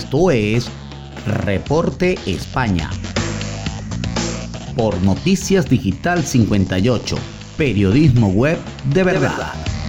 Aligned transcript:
Esto 0.00 0.30
es 0.30 0.66
Reporte 1.26 2.18
España. 2.24 2.88
Por 4.74 4.98
Noticias 5.02 5.68
Digital 5.68 6.24
58, 6.24 7.16
periodismo 7.58 8.28
web 8.28 8.58
de 8.94 9.04
verdad. 9.04 9.52
Muy 9.66 9.79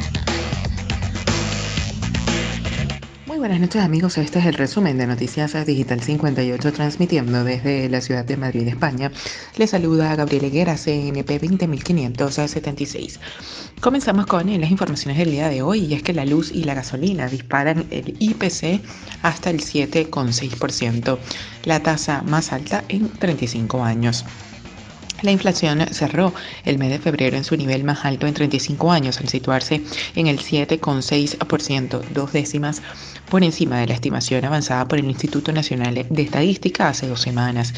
buenas 3.42 3.60
noches 3.60 3.82
amigos, 3.82 4.20
este 4.20 4.38
es 4.38 4.46
el 4.46 4.54
resumen 4.54 5.00
de 5.00 5.08
Noticias 5.08 5.54
Digital 5.66 6.00
58 6.00 6.74
transmitiendo 6.74 7.44
desde 7.44 7.90
la 7.90 8.00
ciudad 8.00 8.24
de 8.24 8.38
Madrid, 8.38 8.68
España. 8.68 9.12
Les 9.58 9.72
saluda 9.72 10.16
Gabriel 10.16 10.44
Higuera, 10.44 10.76
CNP 10.76 11.40
20576. 11.40 13.20
Comenzamos 13.82 14.28
con 14.28 14.46
las 14.62 14.70
informaciones 14.70 15.18
del 15.18 15.32
día 15.32 15.50
de 15.50 15.64
hoy 15.64 15.86
y 15.86 15.96
es 15.96 16.04
que 16.04 16.14
la 16.14 16.24
luz 16.24 16.52
y 16.52 16.66
la 16.66 16.76
gasolina 16.76 17.26
disparan 17.30 17.88
el 17.90 18.16
IPC 18.20 18.80
hasta 19.24 19.50
el 19.50 19.60
7,6%, 19.60 21.18
la 21.66 21.80
tasa 21.80 22.22
más 22.22 22.54
alta 22.54 22.84
en 22.90 23.10
35 23.10 23.84
años. 23.84 24.24
La 25.22 25.32
inflación 25.32 25.86
cerró 25.92 26.34
el 26.66 26.80
mes 26.80 26.90
de 26.90 27.00
febrero 27.00 27.38
en 27.38 27.44
su 27.44 27.56
nivel 27.56 27.84
más 27.84 28.06
alto 28.06 28.28
en 28.28 28.34
35 28.34 28.92
años, 28.92 29.20
al 29.20 29.30
situarse 29.30 29.82
en 30.16 30.28
el 30.28 30.40
7,6%, 30.40 32.02
dos 32.14 32.34
décimas 32.34 32.82
por 33.30 33.44
encima 33.44 33.80
de 33.80 33.88
la 33.88 33.94
estimación 33.94 34.44
avanzada 34.46 34.88
por 34.88 35.00
el 35.00 35.06
Instituto 35.06 35.52
Nacional 35.52 36.06
de 36.10 36.22
Estadística 36.22 36.90
hace 36.90 37.08
dos 37.08 37.22
semanas 37.22 37.74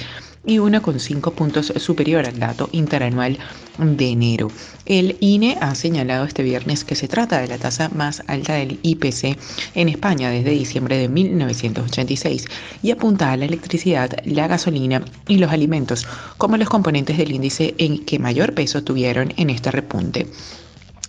y 0.46 0.58
1,5 0.58 1.34
puntos 1.34 1.74
superior 1.78 2.26
al 2.26 2.40
dato 2.40 2.70
interanual 2.72 3.38
de 3.78 4.10
enero. 4.10 4.50
El 4.86 5.16
INE 5.20 5.58
ha 5.62 5.74
señalado 5.76 6.26
este 6.26 6.44
viernes 6.44 6.84
que 6.84 6.96
se 6.96 7.08
trata 7.08 7.40
de 7.40 7.48
la 7.48 7.58
tasa 7.58 7.90
más 7.90 8.24
alta 8.28 8.54
del 8.54 8.80
IPC 8.84 9.38
en 9.76 9.90
España 9.90 10.30
desde 10.30 10.52
diciembre 10.52 10.98
de 10.98 11.08
1986 11.08 12.46
y 12.82 12.92
apunta 12.92 13.32
a 13.32 13.38
la 13.38 13.46
electricidad, 13.46 14.12
la 14.26 14.48
gasolina 14.48 15.04
y 15.28 15.38
los 15.38 15.52
alimentos 15.52 16.06
como 16.38 16.58
los 16.58 16.70
componentes 16.70 17.18
del 17.18 17.32
índice 17.32 17.74
en 17.78 18.04
que 18.06 18.20
mayor 18.20 18.54
peso 18.54 18.84
tuvieron 18.84 19.34
en 19.38 19.50
este 19.50 19.72
repunte 19.72 20.28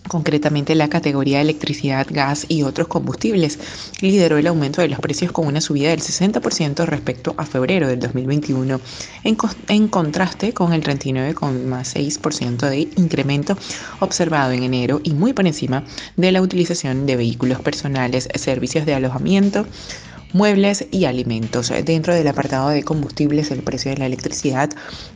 concretamente 0.09 0.75
la 0.75 0.89
categoría 0.89 1.39
de 1.39 1.45
electricidad, 1.45 2.07
gas 2.11 2.47
y 2.49 2.63
otros 2.63 2.89
combustibles, 2.89 3.59
lideró 4.01 4.39
el 4.39 4.47
aumento 4.47 4.83
de 4.83 4.89
los 4.89 5.01
precios 5.01 5.33
con 5.33 5.47
una 5.47 5.61
subida 5.61 5.91
del 5.91 6.01
60% 6.01 6.85
respecto 6.87 7.35
a 7.37 7.47
febrero 7.47 7.89
del 7.89 8.01
2021, 8.01 8.81
en, 9.25 9.37
en 9.69 9.89
contraste 9.89 10.53
con 10.53 10.73
el 10.73 10.83
39,6% 10.83 12.69
de 12.69 12.81
incremento 12.97 13.57
observado 14.01 14.53
en 14.53 14.63
enero 14.63 15.01
y 15.03 15.13
muy 15.13 15.33
por 15.33 15.47
encima 15.47 15.85
de 16.17 16.33
la 16.33 16.43
utilización 16.43 17.07
de 17.07 17.17
vehículos 17.17 17.61
personales, 17.61 18.29
servicios 18.35 18.87
de 18.87 18.95
alojamiento, 18.95 19.67
muebles 20.35 20.87
y 20.91 21.07
alimentos. 21.07 21.73
Dentro 21.85 22.13
del 22.13 22.29
apartado 22.29 22.69
de 22.69 22.83
combustibles, 22.83 23.51
el 23.51 23.63
precio 23.63 23.93
de 23.93 23.99
la 23.99 24.07
electricidad 24.07 24.69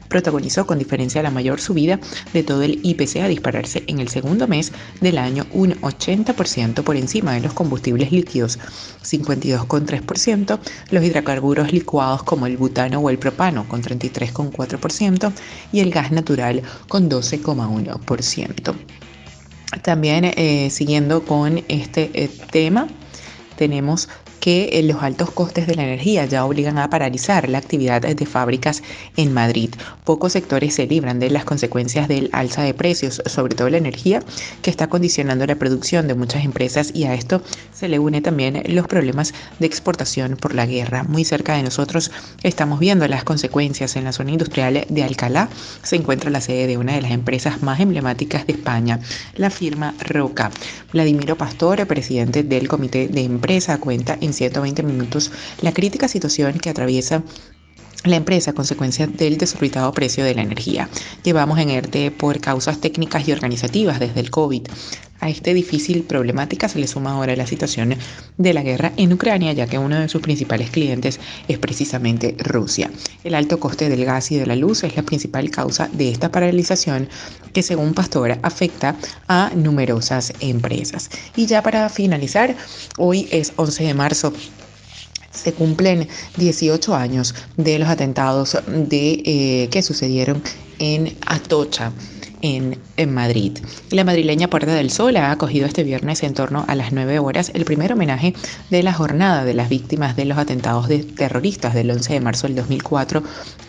protagonizó 0.09 0.67
con 0.67 0.79
diferencia 0.79 1.23
la 1.23 1.31
mayor 1.31 1.61
subida 1.61 2.01
de 2.33 2.43
todo 2.43 2.63
el 2.63 2.81
IPC 2.83 3.17
a 3.17 3.29
dispararse 3.29 3.85
en 3.89 3.99
el 3.99 4.09
segundo 4.09 4.49
mes 4.49 4.73
del 5.01 5.19
año 5.19 5.45
un 5.53 5.73
80% 5.73 6.83
por 6.83 6.97
encima 6.97 7.35
de 7.35 7.41
los 7.41 7.53
combustibles 7.53 8.13
líquidos, 8.13 8.59
52,3%, 9.03 10.59
los 10.91 11.05
hidrocarburos 11.05 11.73
licuados 11.73 12.23
como 12.23 12.47
el 12.47 12.57
butano 12.57 13.01
o 13.01 13.11
el 13.11 13.19
propano 13.19 13.69
con 13.69 13.83
33,4% 13.83 15.33
y 15.73 15.81
el 15.81 15.91
gas 15.91 16.13
natural 16.13 16.63
con 16.89 17.11
12,1%. 17.11 18.75
También 19.83 20.25
eh, 20.25 20.71
siguiendo 20.71 21.25
con 21.25 21.59
este 21.69 22.11
eh, 22.15 22.31
tema, 22.51 22.89
tenemos 23.57 24.09
que 24.41 24.71
eh, 24.73 24.83
los 24.83 25.03
altos 25.03 25.31
costes 25.31 25.67
de 25.67 25.75
la 25.75 25.85
energía 25.85 26.25
ya 26.27 26.45
obligan 26.45 26.79
a 26.79 26.91
paralizar 26.91 27.49
la 27.49 27.59
actividad 27.59 28.03
de 28.03 28.27
fábricas 28.27 28.83
en 29.17 29.33
Madrid. 29.33 29.71
Pocos 30.05 30.33
sectores 30.33 30.75
se 30.75 30.87
libran 30.87 31.19
de 31.19 31.31
las 31.31 31.45
consecuencias 31.45 32.09
del 32.09 32.31
alza 32.33 32.63
de 32.63 32.75
precios, 32.75 33.23
sobre 33.27 33.55
todo 33.55 33.69
la 33.69 33.79
energía, 33.79 34.23
que 34.63 34.71
está 34.71 34.89
condicionando 34.89 35.47
la 35.47 35.57
producción 35.57 36.09
de 36.09 36.15
muchas 36.15 36.45
empresas 36.45 36.91
y 36.95 37.05
a 37.05 37.15
esto 37.15 37.43
se 37.73 37.89
le 37.89 37.99
une 37.99 38.21
también 38.21 38.63
los 38.67 38.87
problemas 38.87 39.35
de 39.59 39.67
exportación 39.67 40.37
por 40.37 40.55
la 40.55 40.67
guerra. 40.67 41.05
Muy 41.05 41.25
cerca 41.25 41.57
de 41.57 41.63
nosotros 41.63 42.11
estamos 42.43 42.81
viendo 42.81 43.07
las 43.09 43.25
consecuencias 43.25 43.97
en 43.97 44.05
la 44.05 44.13
zona 44.13 44.33
industrial 44.33 44.87
de 44.89 45.03
Alcalá. 45.03 45.49
Se 45.83 45.97
encuentra 45.97 46.31
la 46.31 46.41
sede 46.41 46.67
de 46.67 46.77
una 46.77 46.95
de 46.95 47.03
las 47.03 47.13
empresas 47.13 47.63
más 47.63 47.81
emblemáticas 47.81 48.47
de 48.47 48.53
España, 48.55 49.01
la 49.37 49.51
firma 49.51 49.95
Roca. 50.01 50.51
Vladimiro 50.93 51.37
Pastor, 51.37 51.87
presidente 51.87 52.43
del 52.43 52.69
comité 52.69 53.09
de 53.09 53.23
empresa, 53.23 53.79
cuenta 53.79 54.17
en 54.21 54.28
120 54.33 54.83
minutos 54.83 55.31
la 55.63 55.73
crítica 55.73 56.09
situación 56.09 56.59
que 56.59 56.71
atraviesa 56.71 57.23
la 58.05 58.17
empresa 58.17 58.53
a 58.53 58.55
consecuencia 58.55 59.07
del 59.07 59.39
desorbitado 59.39 59.93
precio 59.93 60.25
de 60.25 60.35
la 60.35 60.43
energía. 60.43 60.89
Llevamos 61.25 61.59
en 61.59 61.71
ERTE 61.71 62.11
por 62.11 62.41
causas 62.41 62.81
técnicas 62.81 63.27
y 63.27 63.33
organizativas 63.33 63.99
desde 63.99 64.21
el 64.21 64.31
COVID. 64.31 64.69
A 65.21 65.29
esta 65.29 65.53
difícil 65.53 66.05
problemática 66.05 66.69
se 66.69 66.79
le 66.79 66.87
suma 66.87 67.13
ahora 67.13 67.35
la 67.35 67.47
situación 67.47 67.97
de 68.37 68.55
la 68.55 68.63
guerra 68.63 68.93
en 68.97 69.13
Ucrania, 69.13 69.53
ya 69.53 69.67
que 69.67 69.79
uno 69.79 69.99
de 69.99 70.09
sus 70.09 70.23
principales 70.23 70.71
clientes 70.71 71.19
es 71.49 71.59
precisamente 71.59 72.37
Rusia. 72.39 72.91
El 73.25 73.35
alto 73.35 73.59
coste 73.59 73.89
del 73.89 74.05
gas 74.05 74.31
y 74.31 74.37
de 74.37 74.47
la 74.47 74.55
luz 74.55 74.85
es 74.85 74.95
la 74.97 75.03
principal 75.03 75.51
causa 75.51 75.89
de 75.93 76.11
esta 76.11 76.31
paralización 76.31 77.09
que 77.53 77.63
según 77.63 77.95
Pastora 77.95 78.39
afecta 78.43 78.97
a 79.27 79.51
numerosas 79.57 80.33
empresas. 80.41 81.11
Y 81.35 81.47
ya 81.47 81.63
para 81.63 81.89
finalizar, 81.89 82.55
hoy 82.97 83.29
es 83.33 83.53
11 83.57 83.85
de 83.85 83.95
marzo 83.95 84.33
se 85.31 85.53
cumplen 85.53 86.09
18 86.37 86.95
años 86.95 87.35
de 87.57 87.79
los 87.79 87.89
atentados 87.89 88.59
eh, 88.91 89.69
que 89.71 89.83
sucedieron 89.83 90.43
en 90.79 91.17
Atocha 91.27 91.93
en, 92.43 92.79
Madrid. 93.13 93.59
La 93.91 94.05
madrileña 94.05 94.49
Puerta 94.49 94.75
del 94.75 94.91
Sol 94.91 95.17
ha 95.17 95.31
acogido 95.31 95.67
este 95.67 95.85
viernes 95.85 96.23
en 96.23 96.35
torno 96.35 96.65
a 96.67 96.75
las 96.75 96.93
9 96.93 97.19
horas 97.19 97.51
el 97.55 97.65
primer 97.65 97.93
homenaje 97.93 98.35
de 98.71 98.83
la 98.83 98.93
jornada 98.93 99.45
de 99.45 99.55
las 99.55 99.69
víctimas 99.69 100.17
de 100.17 100.25
los 100.25 100.39
atentados 100.39 100.89
de 100.89 100.99
terroristas 100.99 101.75
del 101.75 101.91
11 101.91 102.15
de 102.15 102.21
marzo 102.21 102.47
del 102.47 102.57
2004, 102.57 103.23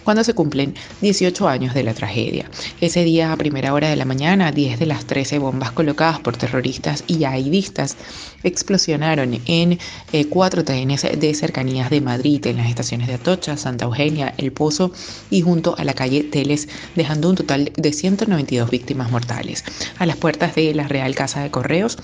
cuando 0.03 0.24
se 0.24 0.34
cumplen 0.34 0.74
18 1.02 1.47
años 1.47 1.74
de 1.74 1.84
la 1.84 1.94
tragedia. 1.94 2.50
Ese 2.81 3.03
día, 3.03 3.31
a 3.31 3.38
primera 3.38 3.74
hora 3.74 3.90
de 3.90 3.96
la 3.96 4.06
mañana, 4.06 4.52
10 4.52 4.80
de 4.80 4.86
las 4.88 5.06
13 5.06 5.40
bombas 5.40 5.72
colocadas 5.72 6.19
por 6.19 6.36
terroristas 6.36 7.03
y 7.07 7.24
aidistas 7.24 7.96
explosionaron 8.44 9.40
en 9.46 9.78
eh, 10.12 10.25
cuatro 10.25 10.63
trenes 10.63 11.03
de 11.03 11.34
cercanías 11.34 11.90
de 11.90 12.01
Madrid, 12.01 12.46
en 12.47 12.57
las 12.57 12.69
estaciones 12.69 13.07
de 13.07 13.16
Atocha, 13.16 13.57
Santa 13.57 13.86
Eugenia, 13.86 14.34
El 14.38 14.51
Pozo 14.51 14.91
y 15.30 15.41
junto 15.41 15.75
a 15.78 15.84
la 15.84 15.94
calle 15.94 16.24
Teles, 16.24 16.68
dejando 16.96 17.30
un 17.30 17.36
total 17.36 17.72
de 17.75 17.94
192 17.94 18.59
víctimas 18.68 19.12
mortales. 19.12 19.64
A 19.97 20.06
las 20.06 20.18
puertas 20.18 20.56
de 20.56 20.74
la 20.74 20.88
Real 20.88 21.16
Casa 21.16 21.42
de 21.42 21.52
Correos 21.52 21.97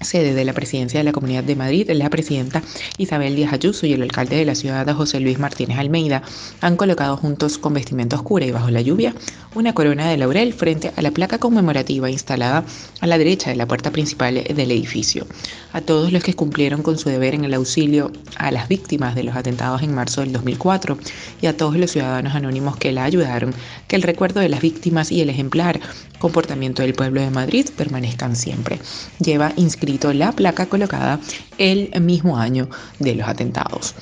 sede 0.00 0.34
de 0.34 0.44
la 0.44 0.52
presidencia 0.52 1.00
de 1.00 1.04
la 1.04 1.12
Comunidad 1.12 1.44
de 1.44 1.56
Madrid, 1.56 1.90
la 1.90 2.10
presidenta 2.10 2.62
Isabel 2.98 3.36
Díaz 3.36 3.52
Ayuso 3.52 3.86
y 3.86 3.92
el 3.92 4.02
alcalde 4.02 4.36
de 4.36 4.44
la 4.44 4.54
ciudad, 4.54 4.86
José 4.94 5.20
Luis 5.20 5.38
Martínez 5.38 5.78
Almeida, 5.78 6.22
han 6.60 6.76
colocado 6.76 7.16
juntos 7.16 7.58
con 7.58 7.74
vestimenta 7.74 8.16
oscura 8.16 8.46
y 8.46 8.50
bajo 8.50 8.70
la 8.70 8.80
lluvia 8.80 9.14
una 9.54 9.72
corona 9.72 10.08
de 10.08 10.16
laurel 10.16 10.52
frente 10.52 10.92
a 10.94 11.02
la 11.02 11.10
placa 11.10 11.38
conmemorativa 11.38 12.10
instalada 12.10 12.64
a 13.00 13.06
la 13.06 13.18
derecha 13.18 13.50
de 13.50 13.56
la 13.56 13.66
puerta 13.66 13.90
principal 13.90 14.34
del 14.34 14.70
edificio. 14.70 15.26
A 15.72 15.80
todos 15.80 16.12
los 16.12 16.22
que 16.22 16.34
cumplieron 16.34 16.82
con 16.82 16.98
su 16.98 17.08
deber 17.08 17.34
en 17.34 17.44
el 17.44 17.54
auxilio 17.54 18.12
a 18.36 18.50
las 18.50 18.68
víctimas 18.68 19.14
de 19.14 19.24
los 19.24 19.36
atentados 19.36 19.82
en 19.82 19.94
marzo 19.94 20.20
del 20.20 20.32
2004 20.32 20.98
y 21.42 21.46
a 21.46 21.56
todos 21.56 21.76
los 21.76 21.90
ciudadanos 21.90 22.34
anónimos 22.34 22.76
que 22.76 22.92
la 22.92 23.04
ayudaron, 23.04 23.54
que 23.88 23.96
el 23.96 24.02
recuerdo 24.02 24.40
de 24.40 24.48
las 24.48 24.60
víctimas 24.60 25.10
y 25.10 25.20
el 25.20 25.30
ejemplar 25.30 25.80
comportamiento 26.18 26.82
del 26.82 26.94
pueblo 26.94 27.20
de 27.20 27.30
Madrid 27.30 27.68
permanezcan 27.76 28.36
siempre. 28.36 28.78
Lleva 29.18 29.52
inscrito 29.56 30.12
la 30.12 30.32
placa 30.32 30.66
colocada 30.66 31.20
el 31.58 31.90
mismo 32.00 32.38
año 32.38 32.68
de 32.98 33.14
los 33.14 33.28
atentados. 33.28 33.94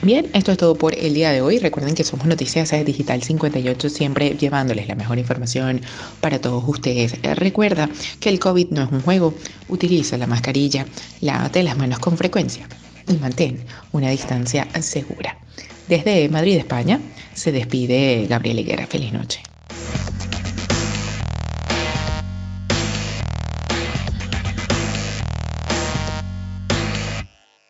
Bien, 0.00 0.30
esto 0.32 0.52
es 0.52 0.58
todo 0.58 0.76
por 0.76 0.94
el 0.94 1.12
día 1.12 1.32
de 1.32 1.42
hoy. 1.42 1.58
Recuerden 1.58 1.96
que 1.96 2.04
somos 2.04 2.24
Noticias 2.26 2.70
Digital 2.84 3.20
58, 3.20 3.88
siempre 3.88 4.36
llevándoles 4.38 4.86
la 4.86 4.94
mejor 4.94 5.18
información 5.18 5.80
para 6.20 6.40
todos 6.40 6.62
ustedes. 6.68 7.20
Recuerda 7.22 7.90
que 8.20 8.28
el 8.28 8.38
COVID 8.38 8.68
no 8.70 8.84
es 8.84 8.92
un 8.92 9.02
juego. 9.02 9.34
Utiliza 9.68 10.16
la 10.16 10.28
mascarilla, 10.28 10.86
lávate 11.20 11.64
las 11.64 11.76
manos 11.76 11.98
con 11.98 12.16
frecuencia 12.16 12.68
y 13.08 13.14
mantén 13.14 13.64
una 13.90 14.10
distancia 14.10 14.68
segura. 14.80 15.36
Desde 15.88 16.28
Madrid, 16.28 16.58
España, 16.58 17.00
se 17.34 17.50
despide 17.50 18.26
Gabriel 18.28 18.60
Higuera. 18.60 18.86
Feliz 18.86 19.12
noche. 19.12 19.42